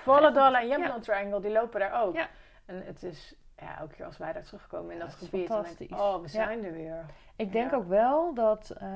[0.59, 0.77] en ja.
[0.77, 2.15] Jämtland Triangle, die lopen daar ook.
[2.15, 2.27] Ja.
[2.69, 5.63] En het is, ja, elke keer als wij daar terugkomen in Ja, dat gebied, dan
[5.63, 5.97] denk ik, fantastisch.
[5.99, 6.27] oh, we Ja.
[6.45, 7.05] zijn er weer.
[7.35, 7.77] Ik denk Ja.
[7.77, 8.87] ook wel dat, eh,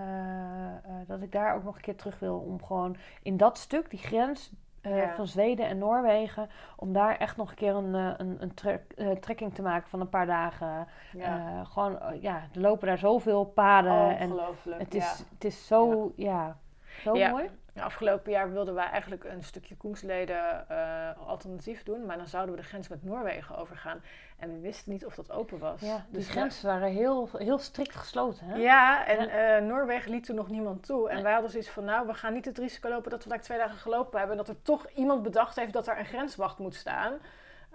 [0.75, 3.89] eh, dat ik daar ook nog een keer terug wil om gewoon in dat stuk,
[3.89, 8.41] die grens eh, van Zweden en Noorwegen, om daar echt nog een keer een, een,
[8.41, 10.87] een trek- trekking te maken van een paar dagen.
[11.63, 14.79] Gewoon, eh, ja, er lopen daar zoveel paden en ongelooflijk.
[14.81, 15.23] het is, ja.
[15.33, 16.57] het is zo, ja,
[17.01, 17.29] zo Ja.
[17.29, 17.49] mooi.
[17.81, 22.61] Afgelopen jaar wilden wij eigenlijk een stukje Koensleden eh, alternatief doen, maar dan zouden we
[22.61, 24.01] de grens met Noorwegen overgaan.
[24.39, 25.81] En we wisten niet of dat open was.
[25.81, 28.45] Ja, Dus grenzen waren heel, heel strikt gesloten.
[28.45, 28.55] Hè?
[28.57, 31.07] Ja, en eh, Noorwegen liet toen nog niemand toe.
[31.09, 31.23] En Nee.
[31.23, 33.57] wij hadden zoiets van, nou, we gaan niet het risico lopen dat we daar twee
[33.57, 34.37] dagen gelopen hebben.
[34.37, 37.13] En dat er toch iemand bedacht heeft dat er een grenswacht moet staan.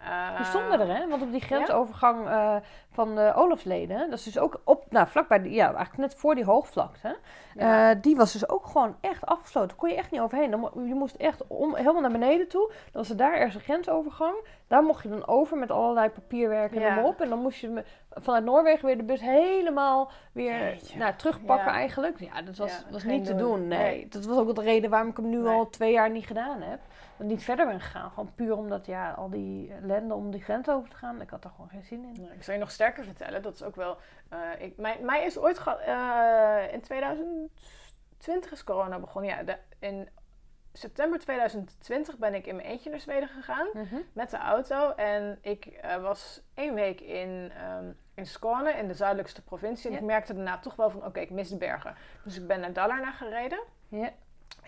[0.05, 1.09] Eh, Die stonden er, hè?
[1.09, 2.57] Want op die grensovergang eh,
[2.91, 6.45] van de Olofsleden, dat is dus ook op, nou, vlakbij, ja, eigenlijk net voor die
[6.45, 7.17] hoogvlakte,
[7.55, 7.91] ja.
[7.91, 9.69] eh, die was dus ook gewoon echt afgesloten.
[9.69, 10.51] Daar kon je echt niet overheen.
[10.51, 12.67] Dan, je moest echt om, helemaal naar beneden toe.
[12.69, 14.35] Dan was er daar ergens een grensovergang.
[14.67, 17.05] Daar mocht je dan over met allerlei papierwerk en Ja.
[17.05, 17.21] op.
[17.21, 20.99] En dan moest je vanuit Noorwegen weer de bus helemaal weer Jeetje.
[20.99, 21.73] nou, terugpakken Ja.
[21.79, 22.21] eigenlijk.
[22.21, 23.49] Ja, dat was, was niet te doen.
[23.59, 23.69] doen.
[23.69, 23.79] Nee.
[23.79, 24.09] Nee.
[24.09, 25.53] Dat was ook de reden waarom ik hem nu Nee.
[25.55, 26.81] al twee jaar niet gedaan heb.
[27.19, 28.11] Niet verder ben gegaan.
[28.11, 31.21] Gewoon puur omdat ja, al die ellende om die grens over te gaan.
[31.21, 32.23] Ik had er gewoon geen zin in.
[32.23, 33.43] Nou, ik zal je nog sterker vertellen.
[33.43, 33.97] Dat is ook wel.
[34.29, 35.59] eh, ik, mij, mij is ooit.
[35.87, 39.31] eh, in 2020 is corona begonnen.
[39.31, 40.09] Ja, de, in
[40.73, 43.69] september 2020 ben ik in mijn eentje naar Zweden gegaan.
[44.13, 44.91] Met de auto.
[44.91, 49.91] En ik eh, was één week in, ehm, in Skåne, in de zuidelijkste provincie.
[49.91, 51.95] En ik merkte daarna toch wel van: oké, ik mis de bergen.
[52.25, 53.61] Dus ik ben naar Dalarna gereden.
[53.89, 54.11] Ja.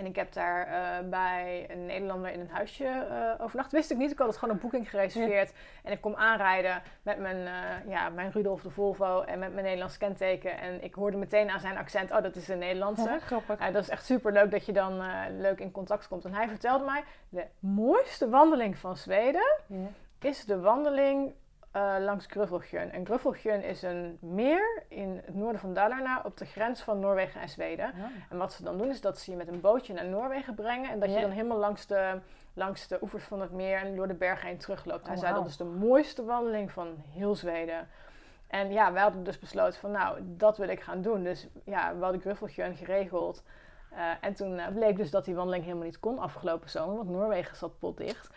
[0.00, 3.72] En ik heb daar eh, bij een Nederlander in een huisje uh, overnacht.
[3.72, 4.10] Wist ik niet.
[4.10, 5.52] Ik had het gewoon een boeking gereserveerd.
[5.84, 9.64] En ik kom aanrijden met mijn, uh, ja, mijn Rudolf de Volvo en met mijn
[9.64, 10.58] Nederlands kenteken.
[10.58, 13.08] En ik hoorde meteen aan zijn accent, oh dat is een Nederlandse.
[13.08, 13.58] Ja, grappig.
[13.58, 15.02] dat is echt super leuk dat je dan
[15.38, 16.24] leuk in contact komt.
[16.24, 19.88] En hij vertelde mij, de mooiste wandeling van Zweden Ja.
[20.20, 21.32] is de wandeling
[21.72, 22.90] eh, langs Gruffelgjön.
[22.92, 27.40] En Gruffelgjön is een meer in het noorden van Dalarna op de grens van Noorwegen
[27.40, 27.86] en Zweden.
[27.96, 28.10] Ja.
[28.30, 30.90] En wat ze dan doen is dat ze je met een bootje naar Noorwegen brengen.
[30.90, 31.14] En dat Ja.
[31.14, 32.20] je dan helemaal langs de,
[32.54, 35.06] langs de oevers van het meer en door de bergen heen terugloopt.
[35.06, 35.42] Hij Oh, zei wauw.
[35.42, 37.88] dat is de mooiste wandeling van heel Zweden.
[38.46, 41.22] En ja, wij hadden dus besloten van nou, dat wil ik gaan doen.
[41.22, 43.42] Dus ja, we hadden Gruffelgjön geregeld.
[43.90, 47.08] Eh, en toen eh, bleek dus dat die wandeling helemaal niet kon afgelopen zomer, want
[47.10, 48.30] Noorwegen zat potdicht.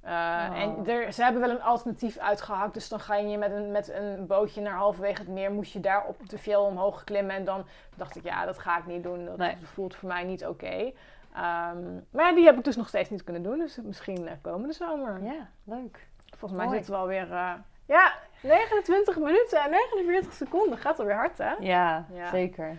[0.00, 0.12] Eh,
[0.50, 0.60] Oh.
[0.60, 2.74] En er, ze hebben wel een alternatief uitgehakt.
[2.74, 5.52] Dus dan ga je met een, met een bootje naar halverwege het meer.
[5.52, 7.36] Moest je daar op de fjell omhoog klimmen.
[7.36, 9.24] En dan dacht ik, ja, dat ga ik niet doen.
[9.24, 9.56] Dat Nee.
[9.62, 10.92] voelt voor mij niet oké.
[11.34, 13.58] Ehm, maar ja, die heb ik dus nog steeds niet kunnen doen.
[13.58, 15.22] Dus misschien eh, komende zomer.
[15.22, 16.06] ja, leuk.
[16.36, 16.76] Volgens mij Mooi.
[16.76, 17.32] zitten we alweer...
[17.32, 17.52] eh,
[17.86, 20.78] ja, 29 minuten en 49 seconden.
[20.78, 21.52] Gaat alweer hard, hè?
[21.60, 22.28] Ja, Ja.
[22.30, 22.76] zeker.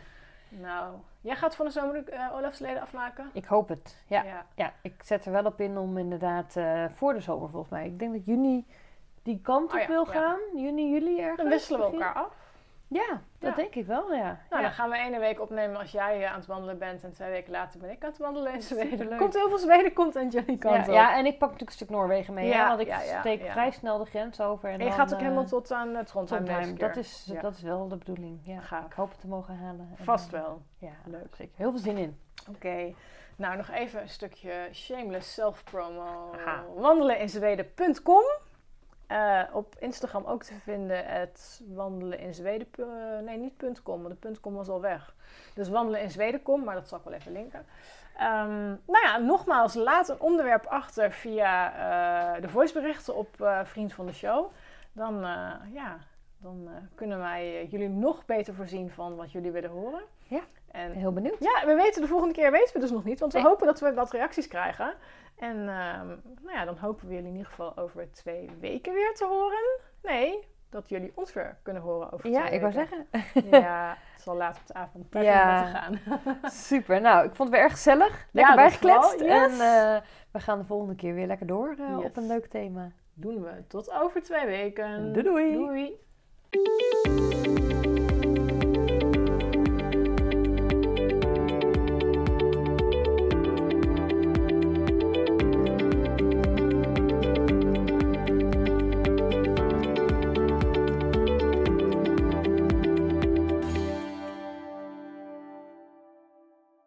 [0.49, 3.29] Nou, jij gaat van de zomer eh Olafsleden afmaken?
[3.33, 4.03] Ik hoop het.
[4.07, 4.23] Ja.
[4.23, 4.45] ja.
[4.55, 7.85] ja, ik zet er wel op in om inderdaad eh, voor de zomer volgens mij.
[7.85, 8.65] Ik denk dat juni
[9.23, 10.11] die kant op Oh ja, wil ja.
[10.11, 10.39] gaan.
[10.55, 11.37] Juni, juli ergens.
[11.37, 12.38] Dan wisselen we elkaar af.
[12.91, 13.55] Ja, dat Ja.
[13.55, 14.23] denk ik wel, ja.
[14.23, 14.61] Nou, ja.
[14.61, 17.03] dan gaan we ene week opnemen als jij eh, aan het wandelen bent.
[17.03, 19.17] En twee weken later ben ik aan het wandelen in Zweden.
[19.17, 21.89] Komt heel veel Zweden content jullie kant ja, ja, en ik pak natuurlijk een stuk
[21.89, 24.69] Noorwegen mee, Ja, want ik steek vrij snel de grens over.
[24.69, 26.77] En, En je dan, gaat ook eh, helemaal tot aan het Trondheim.
[26.77, 28.39] Dat is, dat is wel de bedoeling.
[28.43, 28.85] Ja, Gaaf.
[28.85, 29.89] ik hoop het te mogen halen.
[29.97, 30.61] En, Vast eh, wel.
[30.77, 31.35] Ja, Leuk.
[31.35, 31.53] zeker.
[31.55, 32.19] Heel veel zin in.
[32.49, 32.93] Oké.
[33.35, 36.31] Nou, nog even een stukje shameless self-promo.
[36.75, 38.23] Wandeleninzweden.com
[39.09, 42.67] Eh, Op Instagram ook te vinden het wandelen in Zweden.
[42.77, 42.85] eh,
[43.25, 45.13] nee, niet .com, want de .com was al weg.
[45.53, 47.65] Dus wandelen in Zweden.com, maar dat zal ik wel even linken.
[48.17, 51.73] Ehm, nou ja, nogmaals, laat een onderwerp achter via
[52.35, 54.51] eh, de voiceberichten op Vriend van de Show.
[54.91, 55.19] Dan,
[55.73, 55.97] ja,
[56.37, 60.01] dan kunnen wij jullie nog beter voorzien van wat jullie willen horen.
[60.27, 60.41] Ja.
[60.71, 61.39] En Heel benieuwd.
[61.39, 63.47] ja, we weten de volgende keer weten we dus nog niet, want we Nee.
[63.47, 64.93] hopen dat we wat reacties krijgen.
[65.39, 66.07] En ehm,
[66.41, 69.79] nou ja, dan hopen we jullie in ieder geval over twee weken weer te horen.
[70.01, 73.07] Nee, dat jullie ons weer kunnen horen over Ja, twee ik wou weken.
[73.11, 73.49] zeggen.
[73.61, 75.59] Ja, het zal laat op de avond Ja.
[75.59, 75.99] om te gaan.
[76.51, 77.01] Super.
[77.01, 78.27] Nou, ik vond het weer erg gezellig.
[78.31, 79.19] Lekker dat bijgekletst.
[79.19, 79.29] yes.
[79.29, 82.05] En eh, we gaan de volgende keer weer lekker door eh, Yes.
[82.05, 82.91] op een leuk thema.
[83.13, 85.13] Doen we tot over twee weken.
[85.13, 85.53] Doei doei.
[85.53, 85.99] Doei.